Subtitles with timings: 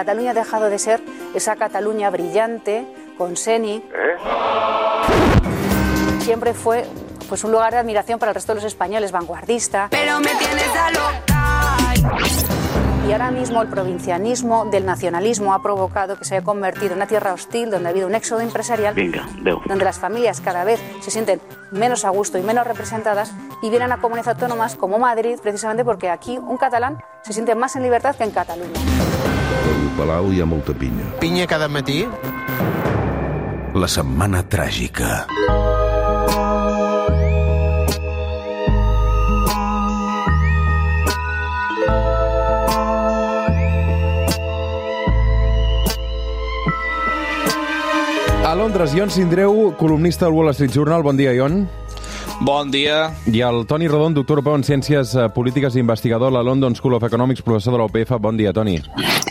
[0.00, 1.02] Cataluña ha dejado de ser
[1.34, 2.86] esa Cataluña brillante,
[3.18, 3.84] con Seni.
[6.20, 6.86] Siempre fue
[7.28, 9.88] pues, un lugar de admiración para el resto de los españoles, vanguardista.
[9.90, 11.30] Pero me tienes a loca.
[13.06, 17.06] Y ahora mismo el provincianismo del nacionalismo ha provocado que se haya convertido en una
[17.06, 19.60] tierra hostil donde ha habido un éxodo empresarial, adeu.
[19.66, 23.92] donde las familias cada vez se sienten menos a gusto y menos representadas y vienen
[23.92, 28.14] a comunidades autónomas como Madrid precisamente porque aquí un catalán se siente más en libertad
[28.16, 28.80] que en Cataluña.
[30.00, 31.04] Al Palau hi ha molta pinya.
[31.20, 32.08] Pinya cada matí?
[33.76, 35.26] La setmana tràgica.
[48.40, 51.04] A Londres, Ion Sindreu, columnista del Wall Street Journal.
[51.04, 51.68] Bon dia, Ion.
[52.40, 53.10] Bon dia.
[53.28, 56.72] I el Toni Rodon, doctor europeu en Ciències eh, Polítiques i investigador a la London
[56.72, 58.14] School of Economics, professor de la UPF.
[58.16, 58.78] Bon dia, Toni.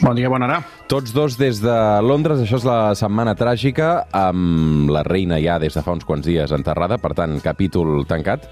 [0.03, 0.59] Bon dia, bona hora.
[0.87, 2.43] Tots dos des de Londres.
[2.43, 6.53] Això és la setmana tràgica, amb la reina ja des de fa uns quants dies
[6.53, 8.45] enterrada, per tant, capítol tancat.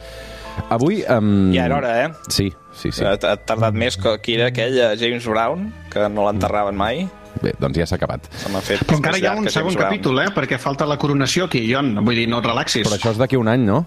[0.74, 1.04] Avui...
[1.06, 1.54] Um...
[1.54, 2.10] Ja era hora, eh?
[2.34, 3.06] Sí, sí, sí.
[3.06, 7.06] Ha, ha tardat més que qui era aquell eh, James Brown, que no l'enterraven mai.
[7.44, 8.26] Bé, doncs ja s'ha acabat.
[8.34, 10.32] Se fet Però encara hi ha un segon capítol, eh?
[10.34, 11.94] Perquè falta la coronació aquí, Ion.
[12.02, 12.88] Vull dir, no et relaxis.
[12.88, 13.84] Però això és d'aquí un any, no?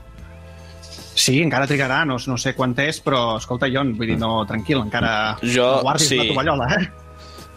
[1.21, 4.81] Sí, encara trigarà, no, no sé quant és, però escolta, Ion, vull dir, no, tranquil,
[4.87, 6.21] encara Jo, no guardis sí.
[6.23, 6.91] la tovallola, eh?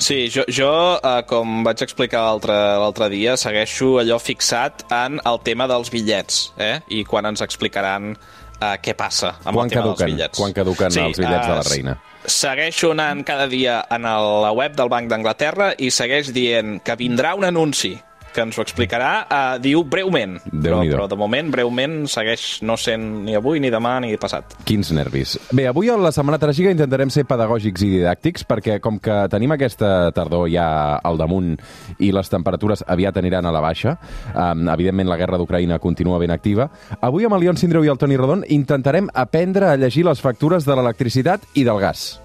[0.04, 5.40] Sí, jo, jo eh, com vaig explicar l'altre l'altre dia, segueixo allò fixat en el
[5.46, 6.80] tema dels bitllets, eh?
[6.92, 9.94] I quan ens explicaran eh, què passa amb Quan el tema caduquen?
[10.02, 10.42] dels bitllets.
[10.42, 11.96] Quan caduquen els bitllets de la eh, reina?
[12.24, 16.96] Segueixo anant cada dia en el, la web del Banc d'Anglaterra i segueix dient que
[17.00, 17.94] vindrà un anunci
[18.34, 20.40] que ens ho explicarà, uh, diu breument.
[20.52, 24.56] Però, però de moment, breument, segueix no sent ni avui, ni demà, ni passat.
[24.68, 25.38] Quins nervis.
[25.54, 29.54] Bé, avui a la Setmana Tràgica intentarem ser pedagògics i didàctics perquè com que tenim
[29.56, 31.54] aquesta tardor ja al damunt
[32.00, 33.98] i les temperatures aviat aniran a la baixa,
[34.34, 36.70] um, evidentment la guerra d'Ucraïna continua ben activa,
[37.02, 40.66] avui amb el Leon Sindreu i el Toni Rodon intentarem aprendre a llegir les factures
[40.66, 42.23] de l'electricitat i del gas.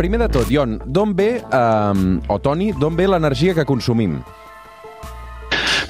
[0.00, 4.14] Primer de tot, Ion, d'on ve, um, o Toni, d'on ve l'energia que consumim?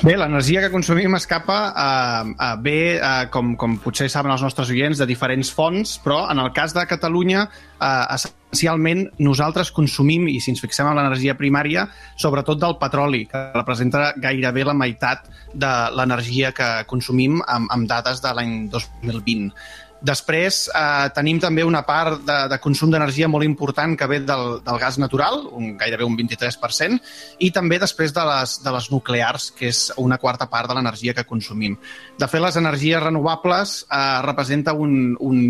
[0.02, 4.72] Bé, l'energia que consumim escapa eh, eh, bé, eh, com, com potser saben els nostres
[4.74, 7.44] oients, de diferents fonts, però en el cas de Catalunya,
[7.78, 11.84] eh, essencialment nosaltres consumim, i si ens fixem en l'energia primària,
[12.18, 18.24] sobretot del petroli, que representa gairebé la meitat de l'energia que consumim amb, amb dades
[18.26, 19.54] de l'any 2020.
[20.00, 24.60] Després eh, tenim també una part de, de consum d'energia molt important que ve del,
[24.64, 26.96] del gas natural, un, gairebé un 23%,
[27.44, 31.12] i també després de les, de les nuclears, que és una quarta part de l'energia
[31.16, 31.76] que consumim.
[32.16, 35.42] De fet, les energies renovables eh, representa un, un,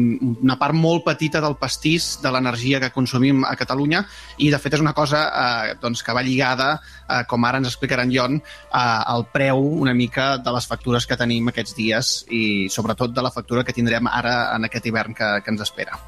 [0.42, 4.02] una part molt petita del pastís de l'energia que consumim a Catalunya
[4.38, 6.72] i, de fet, és una cosa eh, doncs, que va lligada,
[7.06, 11.06] eh, com ara ens explicarà en Jon, eh, al preu una mica de les factures
[11.06, 15.16] que tenim aquests dies i, sobretot, de la factura que tindrem ara en aquest hivern
[15.16, 15.98] que, que ens espera.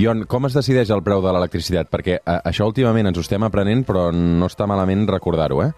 [0.00, 1.90] Ion, com es decideix el preu de l'electricitat?
[1.92, 5.70] Perquè a, això últimament ens ho estem aprenent, però no està malament recordar-ho, eh?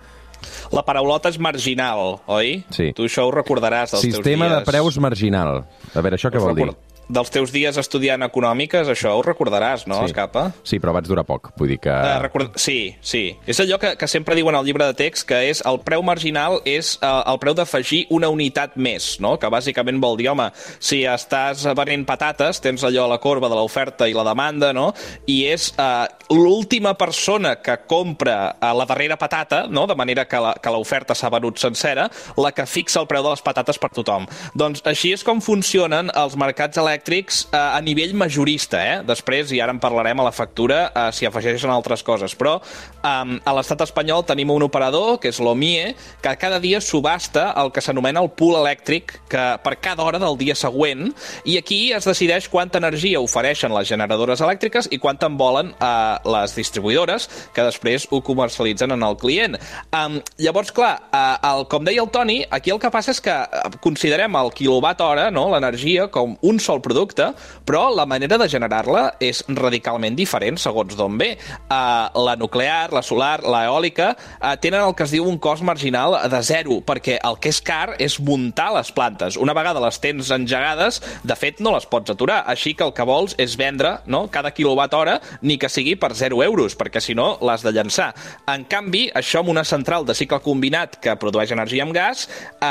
[0.73, 2.59] La paraulota és marginal, oi?
[2.75, 2.91] Sí.
[2.97, 4.69] Tu això ho recordaràs dels Sistema teus de dies...
[4.69, 5.63] preus marginal.
[5.93, 6.69] A veure, això què vol dir?
[7.09, 10.11] Dels teus dies estudiant econòmiques, això ho recordaràs, no, Sí.
[10.11, 10.49] Escapa?
[10.67, 11.53] Sí, però vaig durar poc.
[11.57, 11.91] Vull dir que...
[11.93, 12.57] Uh, record...
[12.59, 13.37] Sí, sí.
[13.47, 16.59] És allò que, que sempre diuen al llibre de text, que és el preu marginal
[16.67, 19.37] és uh, el preu d'afegir una unitat més, no?
[19.39, 20.49] que bàsicament vol dir, home,
[20.83, 24.89] si estàs venent patates, tens allò a la corba de l'oferta i la demanda, no?
[25.31, 29.87] i és uh, l'última persona que compra uh, la darrera patata, no?
[29.87, 33.31] de manera que la- que l'oferta s'ha venut sencera, la que fixa el preu de
[33.37, 34.27] les patates per tothom.
[34.59, 38.97] Doncs així és com funcionen els mercats elèctrics eh, a nivell majorista, eh?
[39.07, 42.35] Després, i ara en parlarem a la factura, eh, si afegeixen altres coses.
[42.39, 47.53] Però eh, a l'estat espanyol tenim un operador, que és l'OMIE, que cada dia subhasta
[47.57, 51.11] el que s'anomena el pool elèctric que per cada hora del dia següent,
[51.45, 56.17] i aquí es decideix quanta energia ofereixen les generadores elèctriques i quanta en volen eh,
[56.25, 59.57] les distribuïdores, que després ho comercialitzen en el client.
[59.95, 63.35] Um, llavors, clar, eh, el, com deia el Toni, aquí el que passa és que
[63.35, 67.33] eh, considerem el quilowatt hora, no, l'energia, com un sol producte,
[67.67, 71.33] però la manera de generar-la és radicalment diferent segons d'on ve.
[71.67, 76.17] Uh, la nuclear, la solar, l'eòlica uh, tenen el que es diu un cost marginal
[76.31, 79.39] de zero, perquè el que és car és muntar les plantes.
[79.41, 83.07] Una vegada les tens engegades, de fet no les pots aturar, així que el que
[83.07, 87.17] vols és vendre no, cada quilowatt hora, ni que sigui per 0 euros, perquè si
[87.19, 88.13] no l'has de llançar.
[88.53, 92.27] En canvi, això amb una central de cicle combinat que produeix energia amb gas,
[92.61, 92.67] eh,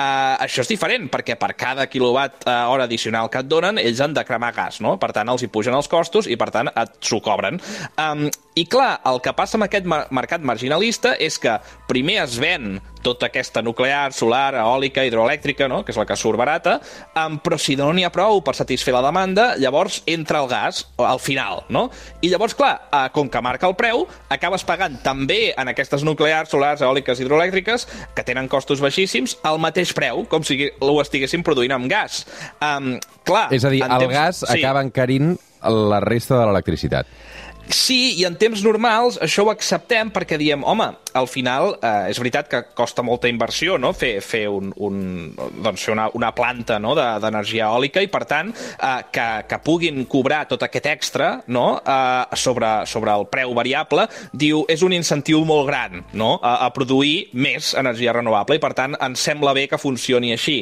[0.45, 4.15] això és diferent, perquè per cada quilowatt eh, hora addicional que et donen, ells han
[4.15, 4.95] de cremar gas, no?
[5.01, 6.71] Per tant, els hi pugen els costos i, per tant,
[7.03, 7.59] s'ho cobren.
[8.01, 11.57] Um, I, clar, el que passa amb aquest mer mercat marginalista és que
[11.89, 15.83] primer es ven tota aquesta nuclear, solar, eòlica, hidroelèctrica, no?
[15.85, 16.79] que és la que surt barata,
[17.13, 20.81] um, però si no n'hi ha prou per satisfer la demanda, llavors entra el gas
[20.97, 21.85] al final, no?
[22.25, 26.49] I llavors, clar, uh, com que marca el preu, acabes pagant també en aquestes nuclears,
[26.49, 27.85] solars, eòliques, hidroelèctriques,
[28.17, 32.23] que tenen costos baixíssims, al mateix preu, com si ho estiguessin produint amb gas.
[32.57, 32.95] Um,
[33.27, 35.35] clar, És a dir, en el temps- gas acaba encarint
[35.65, 37.07] la resta de l'electricitat.
[37.69, 42.19] Sí, i en temps normals això ho acceptem perquè diem, home, al final eh, és
[42.19, 43.93] veritat que costa molta inversió no?
[43.95, 44.97] fer, fer, un, un,
[45.63, 46.95] doncs fer una, una planta no?
[46.97, 51.65] de- d'energia eòlica i, per tant, eh, que, que puguin cobrar tot aquest extra no?
[51.79, 56.35] eh, sobre, sobre el preu variable, diu, és un incentiu molt gran no?
[56.41, 60.57] a, a produir més energia renovable i, per tant, ens sembla bé que funcioni així.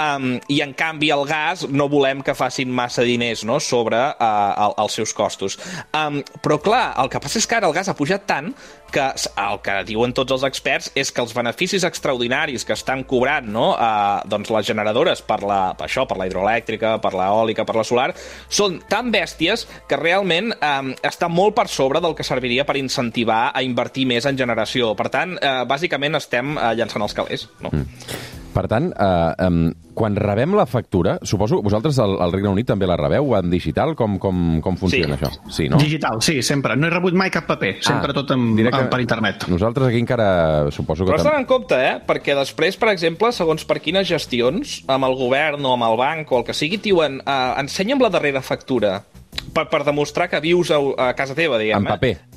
[0.00, 3.60] Um, I, en canvi, el gas no volem que facin massa diners no?
[3.62, 5.58] sobre uh, el, els seus costos.
[5.94, 8.50] Um, però, clar, el que passa és que ara el gas ha pujat tant
[8.92, 9.08] que
[9.42, 13.72] el que diuen tots els experts és que els beneficis extraordinaris que estan cobrant no,
[13.72, 17.86] uh, doncs les generadores per, la, per això, per la hidroelèctrica, per l'eòlica, per la
[17.88, 18.10] solar,
[18.52, 23.48] són tan bèsties que realment um, està molt per sobre del que serviria per incentivar
[23.54, 24.92] a invertir més en generació.
[24.98, 27.48] Per tant, uh, bàsicament estem uh, llançant els calés.
[27.64, 27.72] No?
[27.72, 28.41] Mm.
[28.52, 32.84] Per tant, eh, um, quan rebem la factura, suposo vosaltres al, al Regne Unit també
[32.88, 33.94] la rebeu en digital?
[33.96, 35.24] Com, com, com funciona Sí.
[35.24, 35.30] això?
[35.52, 35.78] Sí, no?
[35.80, 36.76] Digital, sí, sempre.
[36.76, 39.46] No he rebut mai cap paper, sempre tot en, directe- en, per internet.
[39.48, 41.12] Nosaltres aquí encara suposo que...
[41.14, 41.94] Però d'anar en compte, eh?
[42.06, 46.32] Perquè després, per exemple, segons per quines gestions, amb el govern o amb el banc
[46.32, 48.98] o el que sigui, diuen uh, ensenya'm la darrera factura
[49.54, 51.80] per, per demostrar que vius a, a casa teva, diguem.
[51.84, 52.12] En paper.
[52.18, 52.31] Eh?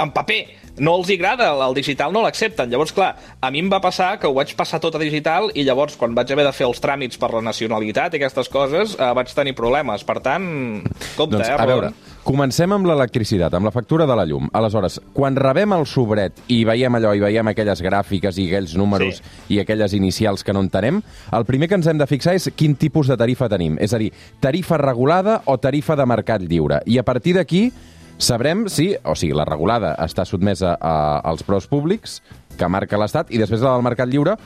[0.00, 0.40] En paper.
[0.80, 2.70] No els agrada, el, digital no l'accepten.
[2.72, 3.10] Llavors, clar,
[3.42, 6.14] a mi em va passar que ho vaig passar tot a digital i llavors, quan
[6.16, 9.52] vaig haver de fer els tràmits per la nacionalitat i aquestes coses, uh, vaig tenir
[9.58, 10.06] problemes.
[10.08, 10.46] Per tant,
[11.18, 11.58] compte, Doncs, eh?
[11.58, 11.90] a veure,
[12.24, 14.48] comencem amb l'electricitat, amb la factura de la llum.
[14.56, 19.20] Aleshores, quan rebem el sobret i veiem allò, i veiem aquelles gràfiques i aquells números
[19.20, 19.56] Sí.
[19.56, 21.02] i aquelles inicials que no entenem,
[21.36, 23.76] el primer que ens hem de fixar és quin tipus de tarifa tenim.
[23.80, 26.80] És a dir, tarifa regulada o tarifa de mercat lliure.
[26.86, 27.72] I a partir d'aquí
[28.20, 30.94] sabrem si, o sigui, la regulada està sotmesa a,
[31.26, 32.20] als preus públics
[32.60, 34.36] que marca l'Estat i després la del mercat lliure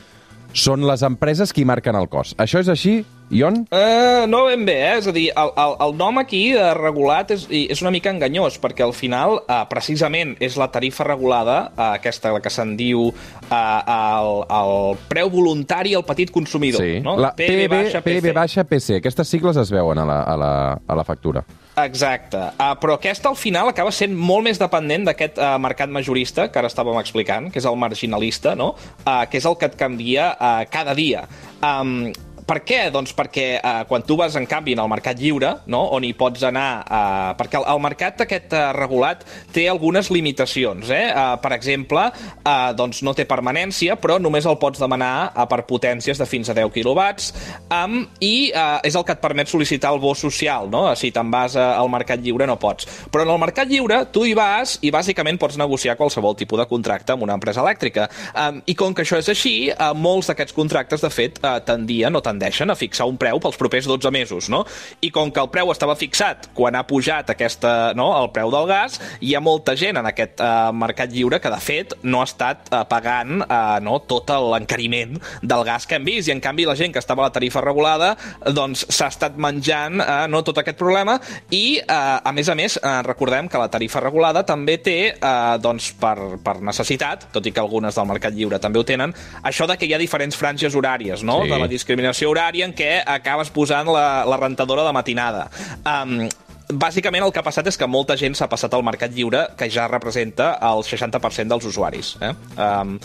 [0.54, 2.36] són les empreses qui marquen el cost.
[2.38, 3.00] Això és així,
[3.34, 3.64] Ion?
[3.74, 4.92] Uh, no ben bé, eh?
[5.00, 8.60] És a dir, el, el, el nom aquí de regulat és, és una mica enganyós,
[8.62, 13.08] perquè al final, uh, precisament, és la tarifa regulada, uh, aquesta la que se'n diu
[13.10, 14.30] uh, el,
[14.60, 16.84] el preu voluntari al petit consumidor.
[16.86, 17.02] Sí.
[17.02, 17.18] No?
[17.18, 19.00] La PB, baixa PB baixa PC.
[19.02, 21.42] Aquestes sigles es veuen a la, a la, a la factura.
[21.74, 22.38] Exacte.
[22.54, 26.60] Uh, però aquesta, al final, acaba sent molt més dependent d'aquest uh, mercat majorista que
[26.60, 28.74] ara estàvem explicant, que és el marginalista, no?
[29.02, 31.24] Uh, que és el que et canvia uh, cada dia.
[31.58, 32.12] Um,
[32.46, 32.80] per què?
[32.94, 35.84] Doncs perquè eh, quan tu vas, en canvi, en el mercat lliure, no?
[35.96, 36.68] on hi pots anar...
[36.84, 39.24] Eh, perquè el, el mercat aquest eh, regulat
[39.54, 40.90] té algunes limitacions.
[40.92, 41.06] Eh?
[41.10, 42.06] Eh, per exemple,
[42.36, 46.50] eh, doncs no té permanència, però només el pots demanar eh, per potències de fins
[46.50, 47.32] a 10 quilowatts
[47.72, 50.68] um, i eh, és el que et permet sol·licitar el bo social.
[50.72, 50.86] No?
[50.98, 52.88] Si te'n vas eh, al mercat lliure no pots.
[53.12, 56.68] Però en el mercat lliure tu hi vas i bàsicament pots negociar qualsevol tipus de
[56.70, 58.08] contracte amb una empresa elèctrica.
[58.34, 62.14] Um, I com que això és així, eh, molts d'aquests contractes, de fet, eh, tendien
[62.14, 64.64] o tendeixen a fixar un preu pels propers 12 mesos, no?
[65.04, 68.66] I com que el preu estava fixat quan ha pujat aquesta, no, el preu del
[68.70, 72.26] gas, hi ha molta gent en aquest eh, mercat lliure que, de fet, no ha
[72.28, 76.66] estat eh, pagant eh, no, tot l'encariment del gas que hem vist, i en canvi
[76.66, 78.14] la gent que estava a la tarifa regulada
[78.56, 81.18] doncs s'ha estat menjant eh, no, tot aquest problema
[81.54, 85.56] i, eh, a més a més, eh, recordem que la tarifa regulada també té, eh,
[85.62, 89.14] doncs, per, per necessitat, tot i que algunes del mercat lliure també ho tenen,
[89.44, 91.50] això de que hi ha diferents franges horàries, no?, Sí.
[91.50, 95.48] de la discriminació horària en què acabes posant la, la rentadora de matinada.
[95.84, 96.24] Um,
[96.68, 99.68] bàsicament el que ha passat és que molta gent s'ha passat al mercat lliure, que
[99.70, 102.14] ja representa el 60% dels usuaris.
[102.24, 102.32] Eh?
[102.56, 102.96] Um,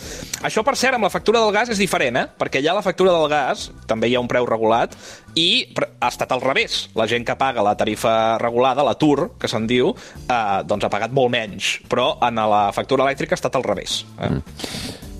[0.46, 2.26] això, per cert, amb la factura del gas és diferent, eh?
[2.40, 4.96] perquè allà la factura del gas també hi ha un preu regulat
[5.36, 6.86] i ha estat al revés.
[6.96, 9.92] La gent que paga la tarifa regulada, la TUR, que se'n diu,
[10.24, 14.02] eh, doncs ha pagat molt menys, però en la factura elèctrica ha estat al revés.
[14.20, 14.34] Eh?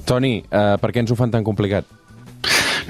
[0.08, 1.99] Toni, eh, per què ens ho fan tan complicat?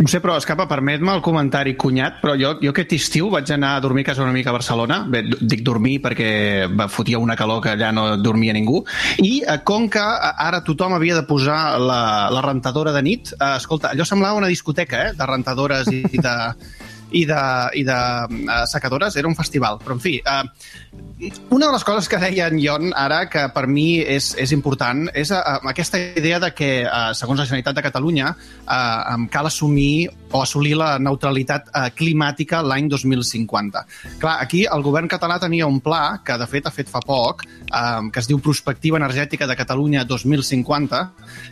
[0.00, 3.74] No sé, però, escapa, permet-me el comentari cunyat, però jo, jo aquest estiu vaig anar
[3.76, 5.02] a dormir a casa una mica a Barcelona.
[5.12, 6.30] Bé, dic dormir perquè
[6.72, 8.80] va, fotia una calor que allà no dormia ningú.
[9.20, 12.02] I eh, com que eh, ara tothom havia de posar la,
[12.32, 16.36] la rentadora de nit, eh, escolta, allò semblava una discoteca, eh?, de rentadores i de
[17.10, 17.42] i de,
[17.80, 19.80] i de uh, secadores, era un festival.
[19.82, 20.46] Però, en fi, uh,
[21.50, 25.06] una de les coses que deia en Ion ara, que per mi és, és important,
[25.14, 30.10] és uh, aquesta idea de que, uh, segons la Generalitat de Catalunya, uh, cal assumir
[30.32, 33.84] o assolir la neutralitat eh, climàtica l'any 2050.
[34.20, 37.44] Clar, aquí el govern català tenia un pla que, de fet, ha fet fa poc,
[37.44, 41.02] eh, que es diu Prospectiva Energètica de Catalunya 2050,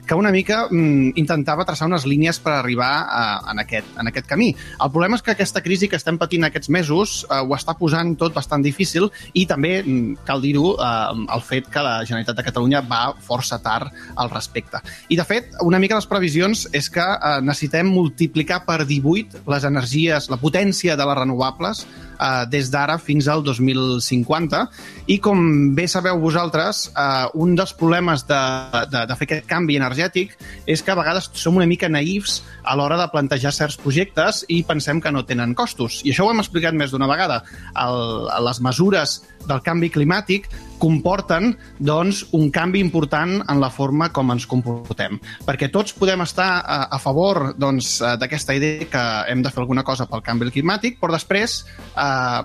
[0.07, 4.31] que una mica mm, intentava traçar unes línies per arribar a, en, aquest, en aquest
[4.31, 4.53] camí.
[4.55, 8.15] El problema és que aquesta crisi que estem patint aquests mesos eh, ho està posant
[8.21, 12.47] tot bastant difícil i també, mm, cal dir-ho, eh, el fet que la Generalitat de
[12.47, 14.81] Catalunya va força tard al respecte.
[15.09, 19.65] I, de fet, una mica les previsions és que eh, necessitem multiplicar per 18 les
[19.65, 24.63] energies, la potència de les renovables eh, des d'ara fins al 2050
[25.09, 25.41] i com
[25.77, 28.43] bé sabeu vosaltres, eh, un dels problemes de,
[28.93, 32.77] de, de fer aquest canvi energètic és que a vegades som una mica naïfs a
[32.77, 36.03] l'hora de plantejar certs projectes i pensem que no tenen costos.
[36.05, 37.43] I això ho hem explicat més d'una vegada.
[37.79, 39.19] El, les mesures
[39.49, 45.19] del canvi climàtic comporten doncs, un canvi important en la forma com ens comportem.
[45.47, 49.63] Perquè tots podem estar a, a favor doncs, d'aquesta doncs, idea que hem de fer
[49.65, 51.61] alguna cosa pel canvi climàtic, però després
[51.99, 52.41] eh,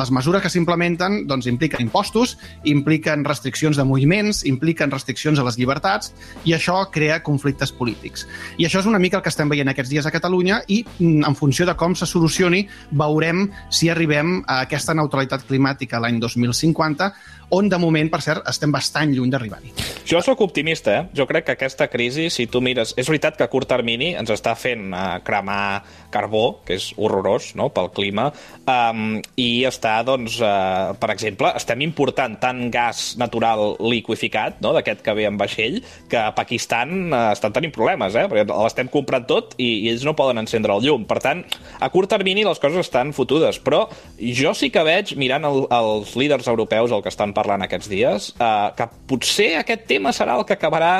[0.00, 2.36] les mesures que s'implementen doncs, impliquen impostos,
[2.66, 6.12] impliquen restriccions de moviments, impliquen restriccions a les llibertats
[6.44, 8.26] i això crea conflictes polítics.
[8.58, 11.38] I això és una mica el que estem veient aquests dies a Catalunya i en
[11.38, 16.18] funció de com se solucioni veurem si arribem a aquesta neutralitat climàtica l'any
[16.52, 17.12] 2050
[17.50, 19.72] on de moment, per cert, estem bastant lluny d'arribar-hi.
[20.06, 21.04] Jo sóc optimista, eh?
[21.18, 22.92] Jo crec que aquesta crisi, si tu mires...
[22.98, 25.82] És veritat que a curt termini ens està fent uh, cremar
[26.14, 27.68] carbó, que és horrorós no?
[27.74, 28.28] pel clima,
[28.70, 34.72] um, i està, doncs, uh, per exemple, estem important tant gas natural liquificat, no?
[34.76, 38.26] d'aquest que ve en vaixell, que a Pakistan uh, estan tenint problemes, eh?
[38.30, 41.06] perquè l'estem comprant tot i, i ells no poden encendre el llum.
[41.06, 41.42] Per tant,
[41.82, 43.84] a curt termini les coses estan fotudes, però
[44.18, 48.30] jo sí que veig, mirant el, els líders europeus, el que estan parlant aquests dies,
[48.40, 50.92] eh, que potser aquest tema serà el que acabarà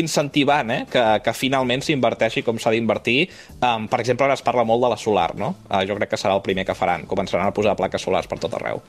[0.00, 3.18] incentivant eh, que, que finalment s'inverteixi com s'ha d'invertir.
[3.60, 5.54] Um, per exemple, ara es parla molt de la solar, no?
[5.70, 7.08] Uh, jo crec que serà el primer que faran.
[7.10, 8.82] Començaran a posar plaques solars per tot arreu.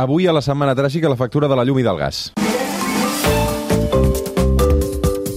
[0.00, 2.28] Avui, a la setmana tràgica, la factura de la llum i del gas.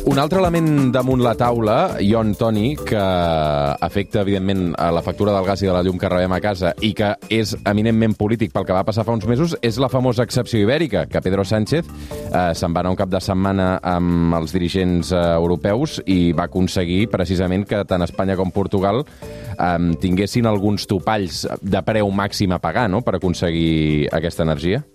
[0.07, 5.43] Un altre element damunt la taula, Ion Toni, que afecta, evidentment, a la factura del
[5.43, 8.63] gas i de la llum que rebem a casa i que és eminentment polític pel
[8.63, 12.53] que va passar fa uns mesos, és la famosa excepció ibèrica, que Pedro Sánchez eh,
[12.55, 17.09] se'n va anar un cap de setmana amb els dirigents eh, europeus i va aconseguir,
[17.11, 22.87] precisament, que tant Espanya com Portugal eh, tinguessin alguns topalls de preu màxim a pagar,
[22.87, 24.85] no?, per aconseguir aquesta energia.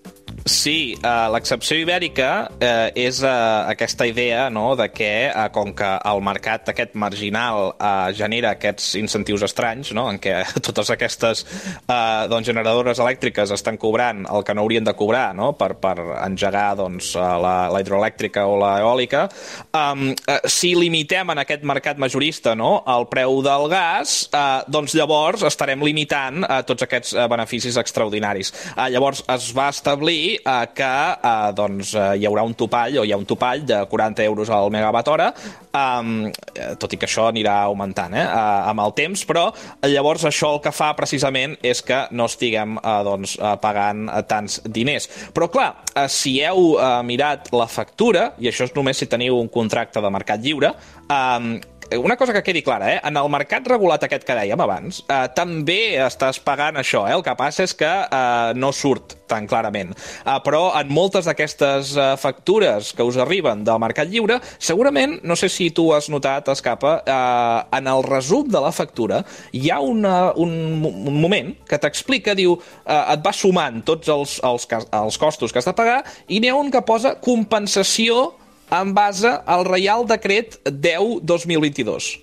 [0.43, 5.89] Sí, uh, l'excepció ibèrica uh, és uh, aquesta idea no, de que, uh, com que
[6.09, 12.27] el mercat aquest marginal uh, genera aquests incentius estranys, no, en què totes aquestes uh,
[12.31, 16.73] doncs, generadores elèctriques estan cobrant el que no haurien de cobrar no, per, per engegar
[16.81, 19.29] doncs, la, la hidroelèctrica o la eòlica,
[19.71, 24.99] um, uh, si limitem en aquest mercat majorista no, el preu del gas, uh, doncs
[24.99, 28.51] llavors estarem limitant uh, tots aquests uh, beneficis extraordinaris.
[28.75, 33.05] Uh, llavors es va establir eh, que eh, doncs, eh, hi haurà un topall o
[33.07, 37.29] hi ha un topall de 40 euros al megawatt hora, eh, tot i que això
[37.31, 38.27] anirà augmentant eh,
[38.73, 39.49] amb el temps, però
[39.89, 44.23] llavors això el que fa precisament és que no estiguem eh, doncs, eh, pagant eh,
[44.29, 45.09] tants diners.
[45.35, 49.41] Però clar, eh, si heu eh, mirat la factura, i això és només si teniu
[49.41, 50.75] un contracte de mercat lliure,
[51.09, 53.01] eh, una cosa que quedi clara, eh?
[53.05, 57.17] en el mercat regulat aquest que dèiem abans, eh, també estàs pagant això, eh?
[57.17, 59.95] el que passa és que eh, no surt tan clarament.
[59.95, 65.37] Eh, però en moltes d'aquestes eh, factures que us arriben del mercat lliure, segurament, no
[65.39, 69.23] sé si tu has notat, Escapa, eh, en el resum de la factura
[69.53, 74.39] hi ha una, un, un moment que t'explica, diu, eh, et va sumant tots els,
[74.47, 78.33] els, els costos que has de pagar i n'hi ha un que posa compensació
[78.73, 82.23] en base al Reial Decret 10-2022.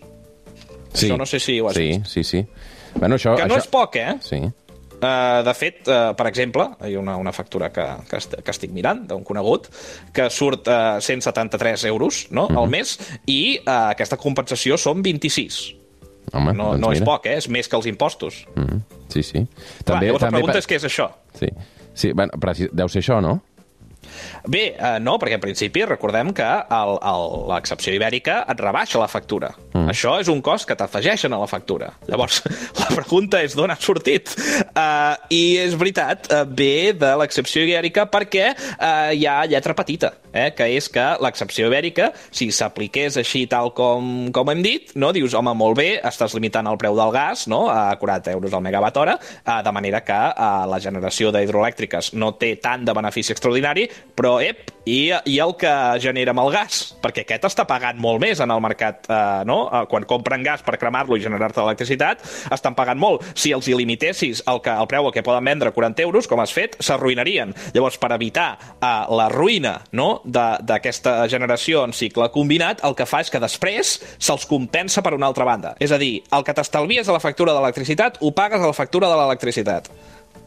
[0.94, 1.06] Sí.
[1.06, 2.06] Això no sé si ho has sí, vist.
[2.10, 2.46] Sí, sí,
[2.96, 3.62] Bueno, això, que no això...
[3.62, 4.16] és poc, eh?
[4.26, 4.40] Sí.
[5.00, 8.52] Uh, de fet, uh, per exemple, hi ha una, una factura que, que, est que
[8.52, 9.70] estic mirant d'un conegut
[10.12, 12.58] que surt uh, 173 euros no, uh -huh.
[12.60, 12.72] al Mhm.
[12.72, 15.76] mes i uh, aquesta compensació són 26.
[16.34, 17.06] Home, No, doncs no és mira.
[17.06, 17.38] poc, eh?
[17.38, 18.46] És més que els impostos.
[18.56, 18.82] Mm -hmm.
[19.08, 19.48] Sí, sí.
[19.86, 21.10] Clar, llavors la pregunta és què és això?
[21.40, 21.48] Sí,
[21.94, 23.42] sí bueno, però deu ser això, no?
[24.48, 26.48] Bé, eh, no, perquè en principi recordem que
[27.50, 29.52] l'excepció ibèrica et rebaixa la factura.
[29.74, 29.90] Mm.
[29.94, 31.92] Això és un cost que t'afegeixen a la factura.
[32.10, 32.42] Llavors,
[32.82, 34.32] la pregunta és d'on ha sortit?
[34.70, 40.14] Uh, I és veritat, uh, ve de l'excepció ibèrica perquè uh, hi ha lletra petita,
[40.34, 45.12] eh, que és que l'excepció ibèrica, si s'apliqués així tal com, com hem dit, no
[45.16, 48.66] dius, home, molt bé, estàs limitant el preu del gas no, a 40 euros al
[48.66, 53.34] megawatt hora, uh, de manera que uh, la generació d'hidroelèctriques no té tant de benefici
[53.36, 58.00] extraordinari, però ep, i, i el que genera amb el gas, perquè aquest està pagant
[58.02, 59.62] molt més en el mercat, eh, no?
[59.68, 62.24] Eh, Quan compren gas per cremar-lo i generar-te electricitat,
[62.54, 63.26] estan pagant molt.
[63.38, 66.54] Si els il limitessis el, que, el preu que poden vendre 40 euros, com has
[66.56, 67.54] fet, s'arruïnarien.
[67.76, 70.10] Llavors, per evitar eh, la ruïna no?
[70.26, 75.30] d'aquesta generació en cicle combinat, el que fa és que després se'ls compensa per una
[75.30, 75.76] altra banda.
[75.80, 78.78] És a dir, el que t'estalvies a la factura de l'electricitat ho pagues a la
[78.78, 79.90] factura de l'electricitat.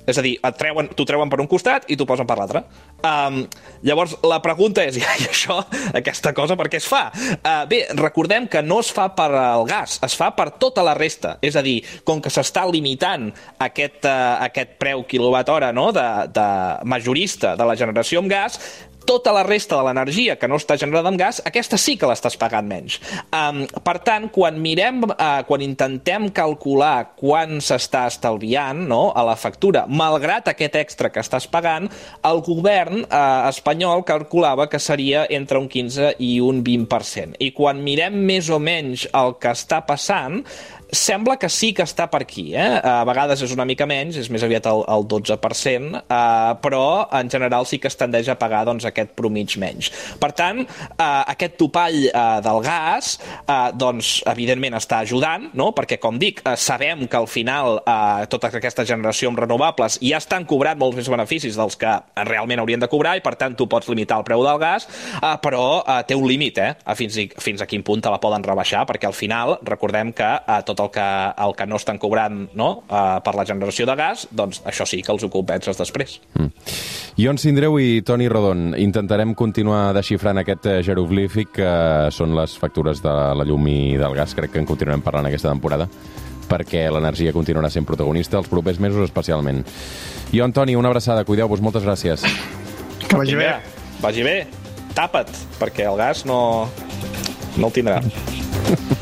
[0.06, 2.64] És a dir, et treuen, t'ho treuen per un costat i t'ho posen per l'altre.
[3.06, 3.42] Um,
[3.86, 5.60] llavors, la pregunta és, i això,
[5.94, 7.04] aquesta cosa, per què es fa?
[7.12, 10.96] Uh, bé, recordem que no es fa per al gas, es fa per tota la
[10.98, 11.36] resta.
[11.42, 11.78] És a dir,
[12.08, 13.30] com que s'està limitant
[13.62, 15.90] aquest, uh, aquest preu quilowatt hora no?
[15.94, 16.48] de, de
[16.88, 18.58] majorista de la generació amb gas,
[19.06, 22.36] tota la resta de l'energia que no està generada amb gas, aquesta sí que l'estàs
[22.40, 22.98] pagant menys.
[23.34, 29.36] Um, per tant, quan mirem, uh, quan intentem calcular quan s'està estalviant no, a la
[29.38, 31.88] factura, malgrat aquest extra que estàs pagant,
[32.28, 37.38] el govern uh, espanyol calculava que seria entre un 15 i un 20%.
[37.42, 40.42] I quan mirem més o menys el que està passant,
[40.92, 42.52] sembla que sí que està per aquí.
[42.52, 42.68] Eh?
[42.84, 46.84] A vegades és una mica menys, és més aviat el, el 12%, eh, però
[47.18, 49.88] en general sí que es tendeix a pagar doncs, aquest promig menys.
[50.20, 55.70] Per tant, eh, aquest topall eh, del gas eh, doncs, evidentment està ajudant, no?
[55.72, 60.20] perquè, com dic, eh, sabem que al final eh, tota aquesta generació amb renovables ja
[60.20, 61.94] estan cobrant molts més beneficis dels que
[62.28, 65.34] realment haurien de cobrar i, per tant, tu pots limitar el preu del gas, eh,
[65.40, 66.70] però eh, té un límit, eh?
[66.98, 70.28] Fins, i, fins a quin punt te la poden rebaixar, perquè al final recordem que
[70.36, 71.06] eh, tot el que,
[71.44, 72.70] el que no estan cobrant no?
[72.88, 76.18] eh, per la generació de gas, doncs això sí que els ho compenses després.
[77.20, 81.72] Ion Sindreu i Toni Rodon, intentarem continuar desxifrant aquest eh, jeroglífic que
[82.14, 84.36] són les factures de la llum i del gas.
[84.38, 85.88] Crec que en continuarem parlant aquesta temporada
[86.52, 89.62] perquè l'energia continuarà sent protagonista els propers mesos especialment.
[90.36, 91.24] Ion, Toni, una abraçada.
[91.28, 91.62] Cuideu-vos.
[91.64, 92.26] Moltes gràcies.
[93.06, 93.54] Que vagi bé.
[94.02, 94.36] Vagi bé.
[94.92, 96.68] Tapa't, perquè el gas no,
[97.56, 98.02] no el tindrà.